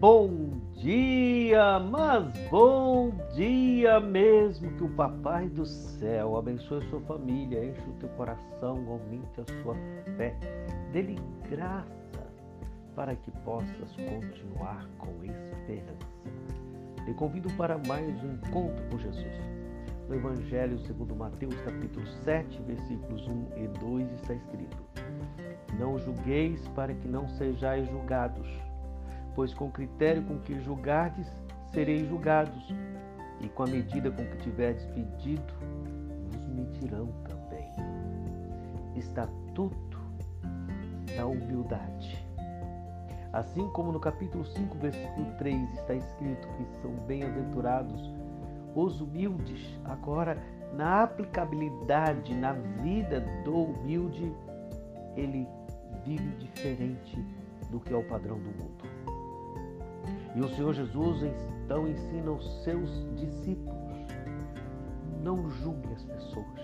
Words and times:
Bom 0.00 0.30
dia, 0.76 1.78
mas 1.78 2.32
bom 2.50 3.12
dia 3.34 4.00
mesmo. 4.00 4.72
Que 4.72 4.84
o 4.84 4.88
Papai 4.88 5.46
do 5.50 5.66
Céu 5.66 6.38
abençoe 6.38 6.82
sua 6.88 7.02
família, 7.02 7.66
enche 7.66 7.82
o 7.82 7.92
teu 8.00 8.08
coração, 8.16 8.82
aumente 8.88 9.42
a 9.42 9.62
sua 9.62 9.74
fé, 10.16 10.34
dê-lhe 10.90 11.18
graça 11.50 12.26
para 12.96 13.14
que 13.14 13.30
possas 13.44 13.94
continuar 14.08 14.88
com 14.96 15.22
esperança. 15.22 16.08
Te 17.04 17.12
convido 17.12 17.52
para 17.58 17.76
mais 17.86 18.24
um 18.24 18.32
encontro 18.32 18.82
com 18.90 18.98
Jesus. 18.98 19.38
No 20.08 20.14
Evangelho 20.14 20.78
segundo 20.78 21.14
Mateus, 21.14 21.54
capítulo 21.60 22.06
7, 22.24 22.58
versículos 22.62 23.28
1 23.28 23.46
e 23.58 23.68
2, 23.78 24.12
está 24.14 24.32
escrito: 24.32 24.82
Não 25.78 25.98
julgueis 25.98 26.66
para 26.68 26.94
que 26.94 27.06
não 27.06 27.28
sejais 27.28 27.86
julgados 27.90 28.48
pois 29.34 29.54
com 29.54 29.66
o 29.66 29.70
critério 29.70 30.22
com 30.22 30.38
que 30.38 30.60
julgardes, 30.60 31.26
sereis 31.72 32.08
julgados, 32.08 32.74
e 33.40 33.48
com 33.48 33.62
a 33.62 33.66
medida 33.66 34.10
com 34.10 34.24
que 34.24 34.36
tiverdes 34.38 34.86
medido, 34.94 35.54
vos 36.30 36.46
medirão 36.48 37.08
também. 37.24 37.70
Estatuto 38.96 39.98
da 41.16 41.26
humildade. 41.26 42.26
Assim 43.32 43.68
como 43.70 43.92
no 43.92 44.00
capítulo 44.00 44.44
5, 44.44 44.78
versículo 44.78 45.26
3 45.38 45.72
está 45.74 45.94
escrito 45.94 46.48
que 46.48 46.66
são 46.82 46.90
bem-aventurados 47.06 48.12
os 48.74 49.00
humildes, 49.00 49.78
agora 49.84 50.36
na 50.74 51.02
aplicabilidade 51.02 52.34
na 52.34 52.52
vida 52.52 53.20
do 53.44 53.64
humilde, 53.64 54.32
ele 55.16 55.46
vive 56.04 56.36
diferente 56.36 57.16
do 57.70 57.80
que 57.80 57.92
é 57.92 57.96
o 57.96 58.04
padrão 58.04 58.38
do 58.38 58.50
mundo. 58.50 58.89
E 60.34 60.40
o 60.40 60.48
Senhor 60.48 60.72
Jesus 60.72 61.22
então 61.22 61.88
ensina 61.88 62.30
os 62.30 62.62
seus 62.62 62.90
discípulos: 63.16 63.80
não 65.22 65.50
julgue 65.50 65.92
as 65.92 66.04
pessoas, 66.04 66.60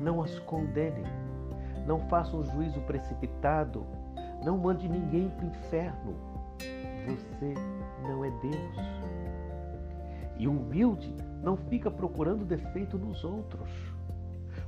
não 0.00 0.22
as 0.22 0.38
condene, 0.40 1.04
não 1.86 2.00
faça 2.08 2.36
um 2.36 2.44
juízo 2.44 2.80
precipitado, 2.80 3.86
não 4.44 4.58
mande 4.58 4.88
ninguém 4.88 5.28
para 5.30 5.44
o 5.44 5.48
inferno. 5.48 6.14
Você 7.06 7.54
não 8.02 8.24
é 8.24 8.30
Deus. 8.30 8.76
E 10.36 10.46
o 10.46 10.52
humilde 10.52 11.14
não 11.42 11.56
fica 11.56 11.90
procurando 11.90 12.44
defeito 12.44 12.98
nos 12.98 13.24
outros. 13.24 13.70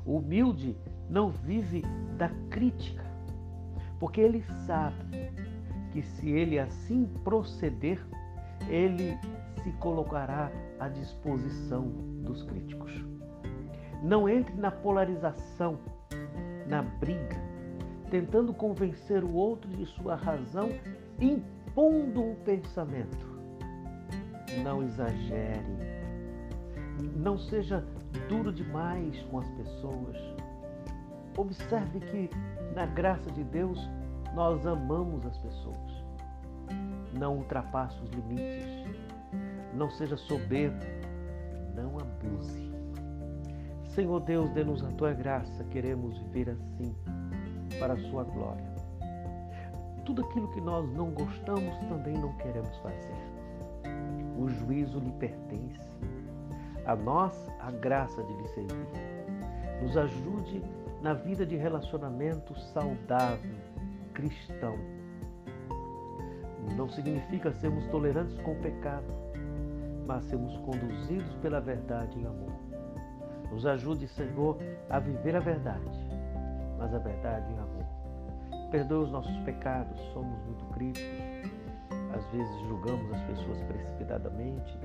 O 0.05 0.17
humilde 0.17 0.77
não 1.09 1.31
vive 1.31 1.83
da 2.17 2.29
crítica, 2.49 3.05
porque 3.99 4.21
ele 4.21 4.43
sabe 4.67 5.31
que 5.93 6.03
se 6.03 6.31
ele 6.31 6.59
assim 6.59 7.07
proceder, 7.25 8.01
ele 8.69 9.19
se 9.63 9.73
colocará 9.73 10.51
à 10.79 10.89
disposição 10.89 11.89
dos 12.23 12.43
críticos. 12.45 13.05
Não 14.03 14.29
entre 14.29 14.55
na 14.55 14.71
polarização, 14.71 15.79
na 16.67 16.83
briga, 16.83 17.37
tentando 18.11 18.55
convencer 18.55 19.23
o 19.23 19.33
outro 19.33 19.71
de 19.71 19.85
sua 19.87 20.15
razão, 20.15 20.71
impondo 21.21 22.23
um 22.23 22.35
pensamento. 22.37 23.29
Não 24.63 24.83
exagere. 24.83 25.91
Não 27.17 27.39
seja 27.39 27.85
duro 28.29 28.53
demais 28.53 29.21
com 29.25 29.39
as 29.39 29.49
pessoas. 29.51 30.17
Observe 31.37 32.01
que, 32.01 32.31
na 32.75 32.87
graça 32.87 33.31
de 33.31 33.45
Deus, 33.45 33.79
nós 34.35 34.67
amamos 34.67 35.27
as 35.27 35.37
pessoas. 35.39 36.05
Não 37.19 37.39
ultrapasse 37.39 38.01
os 38.03 38.11
limites. 38.11 38.87
Não 39.75 39.91
seja 39.91 40.17
soberbo. 40.17 40.85
Não 41.75 41.97
abuse. 41.99 42.71
Senhor 43.89 44.21
Deus, 44.21 44.51
dê-nos 44.51 44.85
a 44.85 44.89
tua 44.93 45.13
graça. 45.13 45.65
Queremos 45.65 46.17
viver 46.19 46.51
assim, 46.51 46.95
para 47.79 47.95
a 47.95 47.99
sua 48.11 48.25
glória. 48.25 48.71
Tudo 50.05 50.25
aquilo 50.25 50.49
que 50.53 50.61
nós 50.61 50.89
não 50.93 51.11
gostamos 51.11 51.77
também 51.89 52.15
não 52.15 52.33
queremos 52.35 52.77
fazer. 52.79 53.15
O 54.39 54.49
juízo 54.49 54.99
lhe 54.99 55.13
pertence. 55.13 55.89
A 56.87 56.97
nós, 56.97 57.35
a 57.61 57.71
graça 57.71 58.23
de 58.23 58.33
lhe 58.33 58.49
servir. 58.49 58.89
Nos 59.83 59.97
ajude 59.97 60.63
na 61.03 61.15
vida 61.15 61.47
de 61.47 61.57
relacionamento 61.57 62.59
saudável, 62.73 63.55
cristão. 64.29 64.77
Não 66.77 66.89
significa 66.89 67.53
sermos 67.53 67.87
tolerantes 67.87 68.39
com 68.41 68.53
o 68.53 68.61
pecado, 68.61 69.13
mas 70.07 70.25
sermos 70.25 70.57
conduzidos 70.59 71.35
pela 71.37 71.61
verdade 71.61 72.19
em 72.19 72.27
amor. 72.27 72.53
Nos 73.51 73.67
ajude, 73.67 74.07
Senhor, 74.09 74.59
a 74.89 74.99
viver 74.99 75.37
a 75.37 75.41
verdade, 75.41 75.91
mas 76.79 76.95
a 76.95 76.99
verdade 76.99 77.51
em 77.53 77.59
amor. 77.59 78.71
Perdoe 78.71 79.05
os 79.05 79.11
nossos 79.11 79.37
pecados, 79.39 79.99
somos 80.13 80.39
muito 80.45 80.65
críticos. 80.67 81.51
Às 82.15 82.25
vezes 82.33 82.61
julgamos 82.69 83.13
as 83.13 83.21
pessoas 83.23 83.61
precipitadamente, 83.63 84.79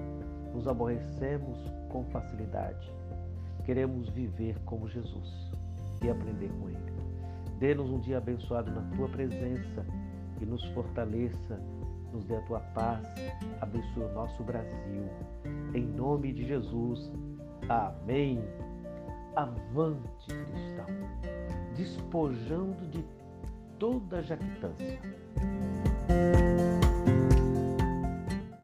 nos 0.53 0.68
aborrecemos 0.68 1.59
com 1.90 2.03
facilidade. 2.06 2.91
Queremos 3.63 4.09
viver 4.09 4.57
como 4.63 4.88
Jesus 4.88 5.51
e 6.03 6.09
aprender 6.09 6.50
com 6.59 6.69
Ele. 6.69 6.94
Dê-nos 7.65 7.89
um 7.89 7.99
dia 7.99 8.19
abençoado 8.19 8.69
na 8.71 8.83
tua 8.95 9.09
presença 9.09 9.83
e 10.39 10.45
nos 10.45 10.63
fortaleça, 10.65 11.59
nos 12.13 12.23
dê 12.25 12.35
a 12.35 12.41
tua 12.41 12.59
paz, 12.59 13.03
abençoe 13.59 14.03
o 14.03 14.13
nosso 14.13 14.43
Brasil. 14.43 15.09
Em 15.73 15.83
nome 15.83 16.31
de 16.31 16.45
Jesus. 16.45 17.11
Amém. 17.67 18.39
Avante, 19.35 20.27
cristão, 20.27 20.85
despojando 21.75 22.87
de 22.91 23.03
toda 23.79 24.21
jactância 24.21 24.99